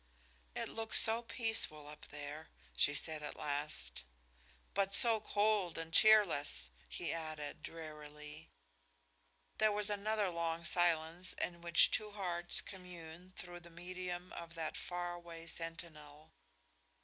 [0.55, 4.03] "It looks so peaceful up there," she said at last.
[4.73, 8.49] "But so cold and cheerless," he added, drearily.
[9.59, 14.75] There was another long silence in which two hearts communed through the medium of that
[14.75, 16.31] faraway sentinel.